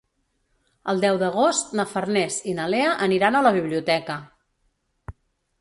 El 0.93 1.01
deu 1.03 1.19
d'agost 1.23 1.75
na 1.79 1.85
Farners 1.91 2.39
i 2.53 2.55
na 2.61 2.65
Lea 2.75 2.97
aniran 3.09 3.39
a 3.41 3.45
la 3.49 3.55
biblioteca. 3.59 4.17